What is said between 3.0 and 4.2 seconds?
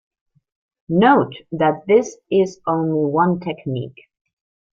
one technique.